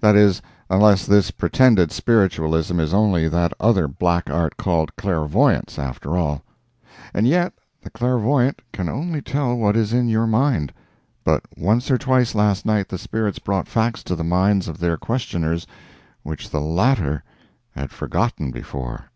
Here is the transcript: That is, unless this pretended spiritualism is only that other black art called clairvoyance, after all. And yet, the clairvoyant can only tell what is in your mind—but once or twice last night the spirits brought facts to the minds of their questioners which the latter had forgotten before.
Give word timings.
That 0.00 0.16
is, 0.16 0.40
unless 0.70 1.04
this 1.04 1.30
pretended 1.30 1.92
spiritualism 1.92 2.80
is 2.80 2.94
only 2.94 3.28
that 3.28 3.52
other 3.60 3.86
black 3.86 4.30
art 4.30 4.56
called 4.56 4.96
clairvoyance, 4.96 5.78
after 5.78 6.16
all. 6.16 6.42
And 7.12 7.28
yet, 7.28 7.52
the 7.82 7.90
clairvoyant 7.90 8.62
can 8.72 8.88
only 8.88 9.20
tell 9.20 9.56
what 9.58 9.76
is 9.76 9.92
in 9.92 10.08
your 10.08 10.26
mind—but 10.26 11.42
once 11.58 11.90
or 11.90 11.98
twice 11.98 12.34
last 12.34 12.64
night 12.64 12.88
the 12.88 12.96
spirits 12.96 13.38
brought 13.38 13.68
facts 13.68 14.02
to 14.04 14.14
the 14.16 14.24
minds 14.24 14.68
of 14.68 14.78
their 14.78 14.96
questioners 14.96 15.66
which 16.22 16.48
the 16.48 16.62
latter 16.62 17.22
had 17.72 17.90
forgotten 17.92 18.50
before. 18.52 19.10